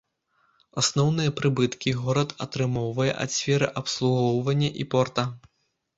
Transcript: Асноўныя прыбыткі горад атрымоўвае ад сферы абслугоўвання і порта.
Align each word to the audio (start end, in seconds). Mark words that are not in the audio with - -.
Асноўныя 0.81 1.33
прыбыткі 1.41 1.93
горад 2.01 2.29
атрымоўвае 2.45 3.09
ад 3.27 3.35
сферы 3.37 3.67
абслугоўвання 3.83 4.69
і 4.85 4.91
порта. 4.95 5.23